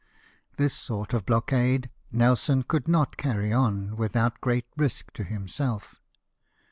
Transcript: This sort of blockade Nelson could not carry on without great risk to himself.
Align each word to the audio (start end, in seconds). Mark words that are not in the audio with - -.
This 0.57 0.73
sort 0.73 1.13
of 1.13 1.27
blockade 1.27 1.91
Nelson 2.11 2.63
could 2.63 2.87
not 2.87 3.17
carry 3.17 3.53
on 3.53 3.95
without 3.97 4.41
great 4.41 4.65
risk 4.75 5.11
to 5.13 5.23
himself. 5.23 6.01